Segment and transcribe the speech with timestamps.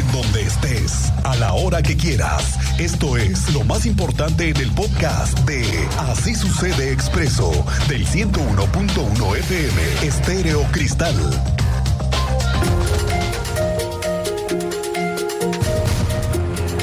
[0.00, 2.58] en donde estés, a la hora que quieras.
[2.78, 5.62] Esto es lo más importante en el podcast de
[5.98, 7.50] Así sucede expreso
[7.86, 11.14] del 101.1 FM Estéreo Cristal.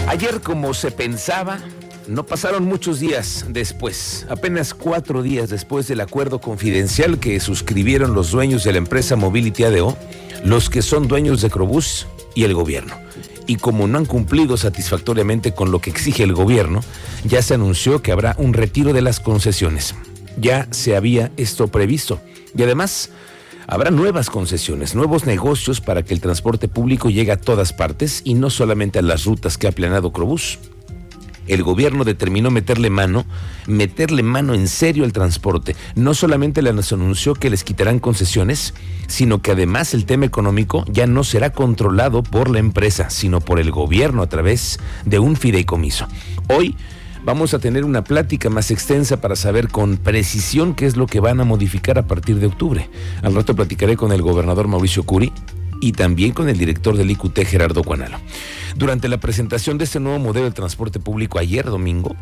[0.08, 1.60] Ayer, como se pensaba,
[2.08, 8.32] no pasaron muchos días después, apenas cuatro días después del acuerdo confidencial que suscribieron los
[8.32, 9.98] dueños de la empresa Mobility ADO,
[10.44, 12.06] los que son dueños de Crobús
[12.38, 12.94] y el gobierno.
[13.48, 16.82] Y como no han cumplido satisfactoriamente con lo que exige el gobierno,
[17.24, 19.96] ya se anunció que habrá un retiro de las concesiones.
[20.40, 22.22] Ya se había esto previsto.
[22.56, 23.10] Y además,
[23.66, 28.36] habrá nuevas concesiones, nuevos negocios para que el transporte público llegue a todas partes y
[28.36, 30.60] no solamente a las rutas que ha planeado Crobús
[31.48, 33.26] el gobierno determinó meterle mano,
[33.68, 35.76] meterle mano en serio al transporte.
[35.96, 38.74] No solamente les anunció que les quitarán concesiones,
[39.08, 43.60] sino que además el tema económico ya no será controlado por la empresa, sino por
[43.60, 46.08] el gobierno a través de un fideicomiso.
[46.50, 46.76] Hoy
[47.24, 51.20] vamos a tener una plática más extensa para saber con precisión qué es lo que
[51.20, 52.90] van a modificar a partir de octubre.
[53.22, 55.34] Al rato platicaré con el gobernador Mauricio Curi
[55.82, 58.20] y también con el director del IQT, Gerardo Cuanalo.
[58.76, 62.16] Durante la presentación de este nuevo modelo de transporte público ayer domingo,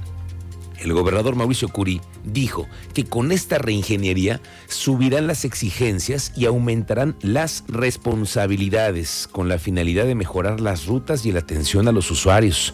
[0.79, 7.63] el gobernador Mauricio Curi dijo que con esta reingeniería subirán las exigencias y aumentarán las
[7.67, 12.73] responsabilidades con la finalidad de mejorar las rutas y la atención a los usuarios.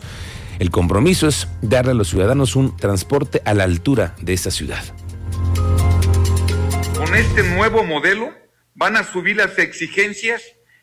[0.59, 4.83] El compromiso es darle a los ciudadanos un transporte a la altura de esta ciudad.
[6.95, 8.29] Con este nuevo modelo
[8.75, 10.41] van a subir las exigencias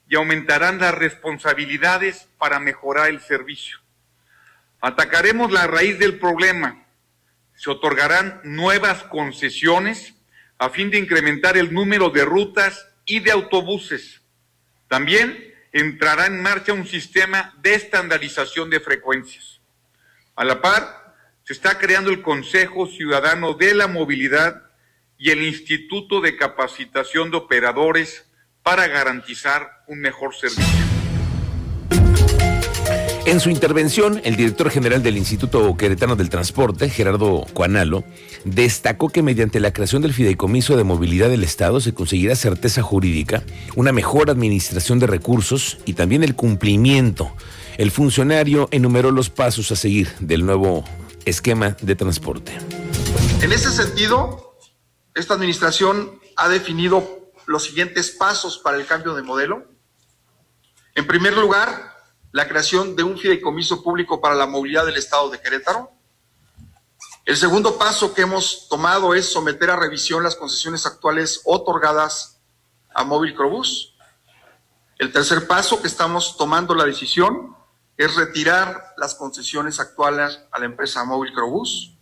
[0.08, 3.78] y aumentarán las responsabilidades para mejorar el servicio.
[4.80, 6.86] Atacaremos la raíz del problema.
[7.54, 10.14] Se otorgarán nuevas concesiones
[10.58, 14.22] a fin de incrementar el número de rutas y de autobuses.
[14.88, 19.60] También entrará en marcha un sistema de estandarización de frecuencias.
[20.36, 24.70] A la par, se está creando el Consejo Ciudadano de la Movilidad
[25.18, 28.27] y el Instituto de Capacitación de Operadores
[28.62, 30.98] para garantizar un mejor servicio.
[33.28, 38.02] En su intervención, el director general del Instituto Queretano del Transporte, Gerardo Cuanalo,
[38.44, 43.42] destacó que mediante la creación del Fideicomiso de Movilidad del Estado se conseguirá certeza jurídica,
[43.76, 47.30] una mejor administración de recursos y también el cumplimiento.
[47.76, 50.84] El funcionario enumeró los pasos a seguir del nuevo
[51.26, 52.56] esquema de transporte.
[53.42, 54.56] En ese sentido,
[55.14, 57.17] esta administración ha definido
[57.48, 59.66] los siguientes pasos para el cambio de modelo.
[60.94, 61.96] En primer lugar,
[62.30, 65.90] la creación de un fideicomiso público para la movilidad del Estado de Querétaro.
[67.24, 72.42] El segundo paso que hemos tomado es someter a revisión las concesiones actuales otorgadas
[72.94, 73.96] a Móvil Crobús.
[74.98, 77.56] El tercer paso que estamos tomando la decisión
[77.96, 81.96] es retirar las concesiones actuales a la empresa Móvil Crobús.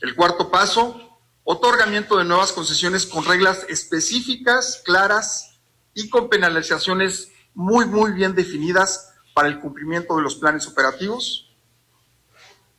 [0.00, 1.13] El cuarto paso
[1.44, 5.60] otorgamiento de nuevas concesiones con reglas específicas, claras
[5.92, 11.54] y con penalizaciones muy, muy bien definidas para el cumplimiento de los planes operativos.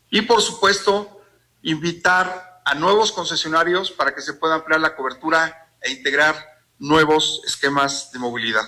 [0.09, 1.21] Y por supuesto,
[1.61, 6.35] invitar a nuevos concesionarios para que se pueda ampliar la cobertura e integrar
[6.79, 8.67] nuevos esquemas de movilidad.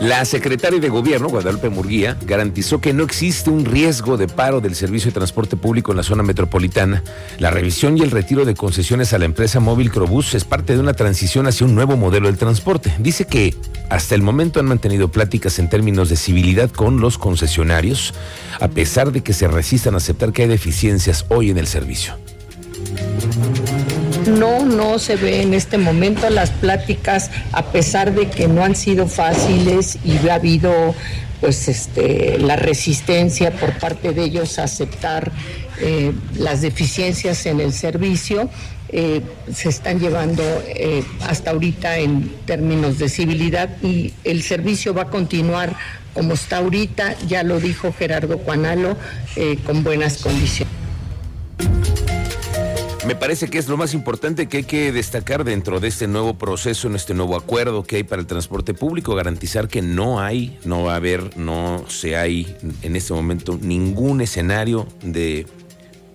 [0.00, 4.74] La secretaria de Gobierno, Guadalupe Murguía, garantizó que no existe un riesgo de paro del
[4.74, 7.04] servicio de transporte público en la zona metropolitana.
[7.38, 10.80] La revisión y el retiro de concesiones a la empresa móvil Crobús es parte de
[10.80, 12.94] una transición hacia un nuevo modelo del transporte.
[12.98, 13.54] Dice que
[13.90, 18.14] hasta el momento han mantenido pláticas en términos de civilidad con los concesionarios,
[18.58, 22.14] a pesar de que se resistan a aceptar que hay deficiencias hoy en el servicio.
[24.26, 28.76] No, no se ve en este momento las pláticas, a pesar de que no han
[28.76, 30.94] sido fáciles y ha habido
[31.40, 35.32] pues este la resistencia por parte de ellos a aceptar
[35.80, 38.50] eh, las deficiencias en el servicio.
[38.92, 39.22] Eh,
[39.52, 45.10] se están llevando eh, hasta ahorita en términos de civilidad y el servicio va a
[45.10, 45.76] continuar
[46.12, 48.96] como está ahorita, ya lo dijo Gerardo Cuanalo,
[49.64, 50.79] con buenas condiciones.
[53.10, 56.34] Me parece que es lo más importante que hay que destacar dentro de este nuevo
[56.38, 60.60] proceso, en este nuevo acuerdo que hay para el transporte público, garantizar que no hay,
[60.64, 65.44] no va a haber, no se hay en este momento ningún escenario de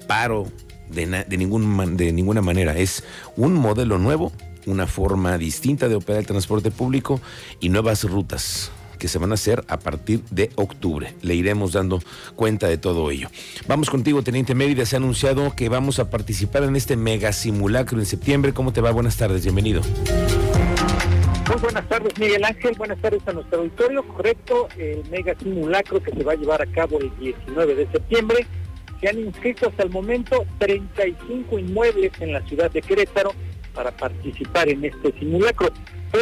[0.07, 0.47] paro
[0.89, 2.77] de, de, ningún, de ninguna manera.
[2.77, 3.03] Es
[3.36, 4.31] un modelo nuevo,
[4.65, 7.19] una forma distinta de operar el transporte público
[7.59, 8.71] y nuevas rutas
[9.06, 11.13] que se van a hacer a partir de octubre.
[11.22, 12.02] Le iremos dando
[12.36, 13.30] cuenta de todo ello.
[13.68, 14.84] Vamos contigo, Teniente Mérida.
[14.88, 18.52] Se ha anunciado que vamos a participar en este mega simulacro en septiembre.
[18.52, 18.90] ¿Cómo te va?
[18.90, 19.84] Buenas tardes, bienvenido.
[19.84, 22.74] Muy buenas tardes, Miguel Ángel.
[22.80, 24.07] Buenas tardes a nuestro auditorio.
[24.07, 28.48] Correcto, el mega simulacro que se va a llevar a cabo el 19 de septiembre.
[29.02, 33.34] Se han inscrito hasta el momento 35 inmuebles en la ciudad de Querétaro
[33.75, 35.69] para participar en este simulacro.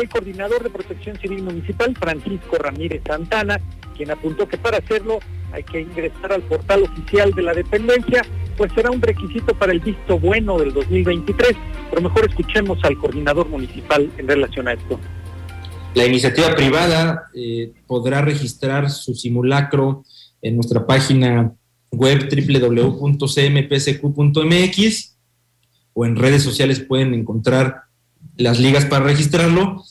[0.01, 3.62] El coordinador de protección civil municipal, Francisco Ramírez Santana,
[3.95, 5.19] quien apuntó que para hacerlo
[5.51, 8.25] hay que ingresar al portal oficial de la dependencia,
[8.57, 11.56] pues será un requisito para el visto bueno del 2023.
[11.92, 15.00] Pero mejor escuchemos al coordinador municipal en relación a esto.
[15.94, 20.04] La iniciativa privada eh, podrá registrar su simulacro
[20.42, 21.54] en nuestra página
[21.92, 23.19] web www.cmpsq.mx
[25.94, 27.83] o en redes sociales pueden encontrar
[28.38, 29.84] las ligas para registrarlo.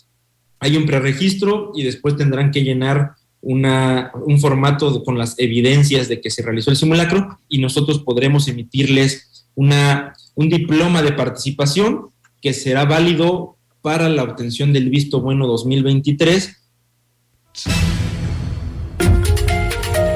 [0.59, 6.21] Hay un preregistro y después tendrán que llenar una, un formato con las evidencias de
[6.21, 12.53] que se realizó el simulacro y nosotros podremos emitirles una, un diploma de participación que
[12.53, 16.57] será válido para la obtención del visto bueno 2023.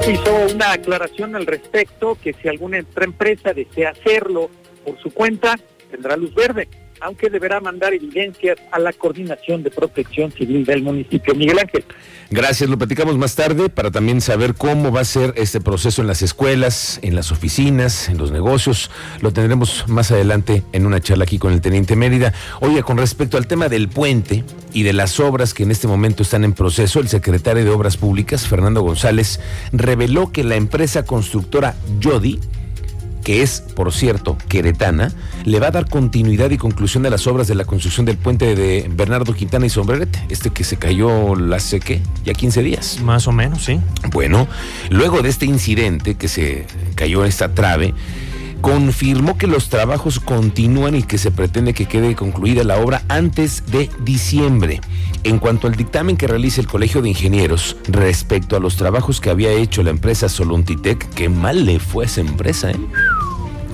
[0.09, 4.49] Hizo una aclaración al respecto que si alguna empresa desea hacerlo
[4.85, 5.59] por su cuenta,
[5.91, 6.69] tendrá luz verde
[7.01, 11.35] aunque deberá mandar evidencias a la Coordinación de Protección Civil del municipio.
[11.35, 11.85] Miguel Ángel.
[12.29, 16.07] Gracias, lo platicamos más tarde para también saber cómo va a ser este proceso en
[16.07, 18.91] las escuelas, en las oficinas, en los negocios.
[19.21, 22.33] Lo tendremos más adelante en una charla aquí con el Teniente Mérida.
[22.59, 24.43] Oye, con respecto al tema del puente
[24.73, 27.95] y de las obras que en este momento están en proceso, el secretario de Obras
[27.95, 29.39] Públicas, Fernando González,
[29.71, 32.39] reveló que la empresa constructora Yodi
[33.27, 35.11] que es, por cierto, queretana,
[35.43, 38.55] le va a dar continuidad y conclusión a las obras de la construcción del puente
[38.55, 43.01] de Bernardo Quintana y Sombrerete, este que se cayó hace qué, ya 15 días.
[43.01, 43.81] Más o menos, sí.
[44.13, 44.47] Bueno,
[44.89, 47.93] luego de este incidente que se cayó en esta trave,
[48.61, 53.63] confirmó que los trabajos continúan y que se pretende que quede concluida la obra antes
[53.69, 54.79] de diciembre.
[55.25, 59.29] En cuanto al dictamen que realiza el Colegio de Ingenieros respecto a los trabajos que
[59.29, 62.79] había hecho la empresa Soluntitec, qué mal le fue a esa empresa, ¿eh?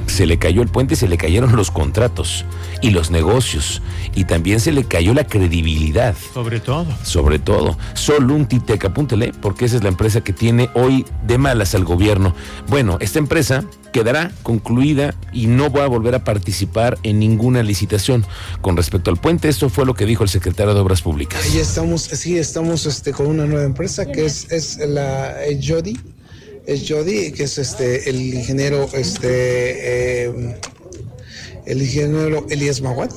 [0.07, 2.45] Se le cayó el puente, se le cayeron los contratos
[2.81, 3.81] y los negocios
[4.15, 6.15] y también se le cayó la credibilidad.
[6.33, 6.87] Sobre todo.
[7.03, 7.77] Sobre todo.
[7.93, 12.35] Soluntitec, apúntele, porque esa es la empresa que tiene hoy de malas al gobierno.
[12.67, 18.25] Bueno, esta empresa quedará concluida y no va a volver a participar en ninguna licitación.
[18.61, 21.43] Con respecto al puente, esto fue lo que dijo el secretario de Obras Públicas.
[21.43, 25.35] Ahí estamos, sí, estamos este, con una nueva empresa que es, es la
[25.65, 25.97] Jody
[26.65, 30.55] es Jody, que es este el ingeniero este eh,
[31.65, 33.11] el ingeniero Elías Maguad,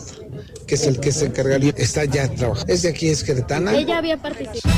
[0.67, 2.73] que es el que se encargaría, está ya trabajando.
[2.73, 3.75] Es de aquí, es queretana.
[3.75, 4.75] Ella había participado.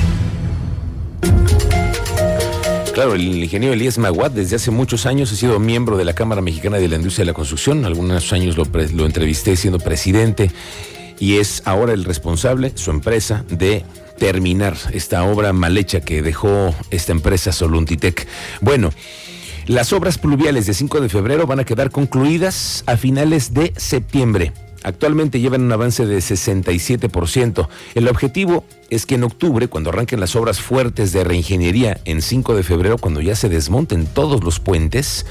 [2.95, 6.41] Claro, el ingeniero Elías Maguad desde hace muchos años ha sido miembro de la Cámara
[6.41, 7.85] Mexicana de la Industria de la Construcción.
[7.85, 10.51] Algunos años lo, lo entrevisté siendo presidente
[11.21, 13.85] y es ahora el responsable, su empresa, de
[14.19, 18.27] terminar esta obra mal hecha que dejó esta empresa Soluntitec.
[18.61, 18.91] Bueno.
[19.67, 24.55] Las obras pluviales de 5 de febrero van a quedar concluidas a finales de septiembre.
[24.83, 27.69] Actualmente llevan un avance de 67%.
[27.95, 32.55] El objetivo es que en octubre, cuando arranquen las obras fuertes de reingeniería, en 5
[32.55, 35.27] de febrero, cuando ya se desmonten todos los puentes,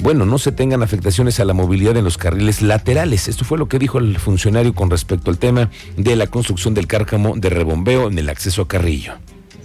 [0.00, 3.28] bueno, no se tengan afectaciones a la movilidad en los carriles laterales.
[3.28, 6.86] Esto fue lo que dijo el funcionario con respecto al tema de la construcción del
[6.86, 9.14] cárcamo de rebombeo en el acceso a Carrillo.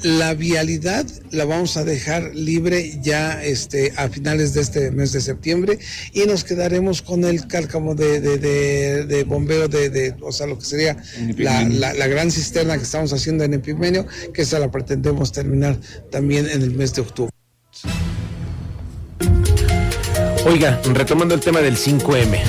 [0.03, 5.19] La vialidad la vamos a dejar libre ya este, a finales de este mes de
[5.19, 5.77] septiembre
[6.13, 10.95] y nos quedaremos con el cárcamo de, de, bombeo de, o sea, lo que sería
[11.37, 15.77] la, la, gran cisterna que estamos haciendo en Epimenio, que esa la pretendemos terminar
[16.09, 17.38] también en el mes de octubre.
[20.45, 22.39] Oiga, retomando el tema del 5M,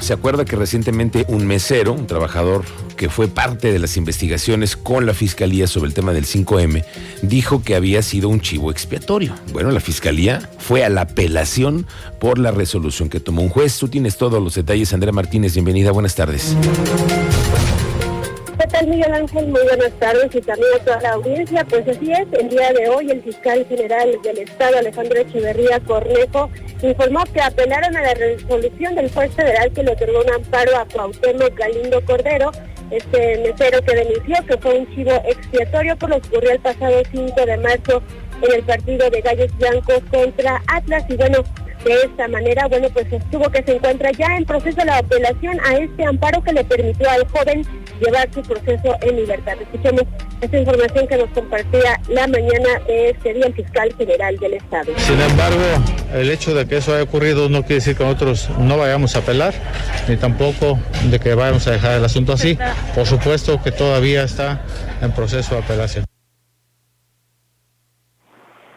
[0.00, 2.64] ¿se acuerda que recientemente un mesero, un trabajador
[2.96, 6.84] que fue parte de las investigaciones con la fiscalía sobre el tema del 5M,
[7.22, 9.34] dijo que había sido un chivo expiatorio?
[9.52, 11.86] Bueno, la fiscalía fue a la apelación
[12.20, 13.78] por la resolución que tomó un juez.
[13.78, 16.54] Tú tienes todos los detalles, Andrea Martínez, bienvenida, buenas tardes.
[18.78, 19.48] ¿Qué tal, Miguel Ángel?
[19.48, 21.64] Muy buenas tardes y también a toda la audiencia.
[21.64, 26.48] Pues así es, el día de hoy el fiscal general del Estado, Alejandro Echeverría Cornejo,
[26.82, 30.84] informó que apelaron a la resolución del juez federal que le otorgó un amparo a
[30.84, 32.52] Cuauhtémoc Galindo Cordero,
[32.92, 37.02] este mesero que denunció que fue un chivo expiatorio por lo que ocurrió el pasado
[37.10, 38.02] 5 de marzo
[38.42, 41.02] en el partido de Gallos Blancos contra Atlas.
[41.08, 41.42] Y bueno,
[41.84, 45.76] De esta manera, bueno, pues estuvo que se encuentra ya en proceso la apelación a
[45.76, 47.64] este amparo que le permitió al joven
[48.00, 49.54] llevar su proceso en libertad.
[49.60, 50.02] Escuchemos
[50.40, 54.92] esta información que nos compartía la mañana de este día el fiscal general del Estado.
[54.98, 55.62] Sin embargo,
[56.14, 59.20] el hecho de que eso haya ocurrido no quiere decir que nosotros no vayamos a
[59.20, 59.54] apelar,
[60.08, 62.58] ni tampoco de que vayamos a dejar el asunto así.
[62.94, 64.62] Por supuesto que todavía está
[65.00, 66.07] en proceso de apelación.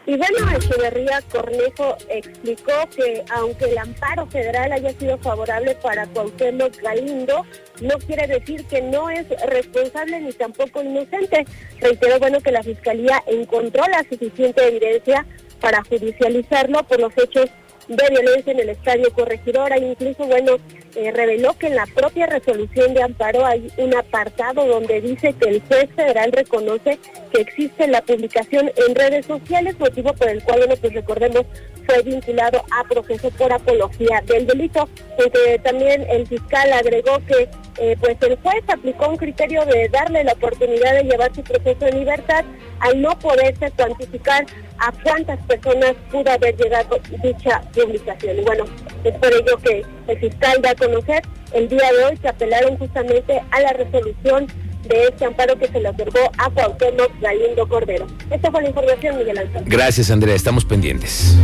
[0.04, 6.76] Y bueno, Echeverría Cornejo explicó que aunque el amparo federal haya sido favorable para Cuauhtémoc
[6.82, 7.46] Galindo,
[7.80, 11.44] no quiere decir que no es responsable ni tampoco inocente.
[11.78, 15.24] Reiteró bueno que la Fiscalía encontró la suficiente evidencia
[15.60, 17.48] para judicializarlo por los hechos
[17.88, 19.78] de violencia en el Estadio Corregidora.
[19.78, 20.56] Incluso, bueno,
[20.94, 25.48] eh, reveló que en la propia resolución de amparo hay un apartado donde dice que
[25.48, 26.98] el juez federal reconoce
[27.32, 31.44] que existe la publicación en redes sociales, motivo por el cual, bueno, pues recordemos,
[31.86, 34.88] fue vinculado a proceso por apología del delito.
[35.16, 37.48] Porque también el fiscal agregó que
[37.78, 41.86] eh, pues el juez aplicó un criterio de darle la oportunidad de llevar su proceso
[41.86, 42.44] en libertad
[42.80, 44.44] al no poderse cuantificar
[44.78, 48.38] a cuántas personas pudo haber llegado dicha publicación.
[48.38, 48.64] Y bueno,
[49.04, 51.22] es por ello que el fiscal da a conocer
[51.52, 54.46] el día de hoy que apelaron justamente a la resolución
[54.84, 58.06] de este amparo que se le otorgó a Cuauhtémoc Galindo Cordero.
[58.30, 59.64] Esta fue la información, Miguel Ángel.
[59.66, 60.34] Gracias, Andrea.
[60.34, 61.36] Estamos pendientes.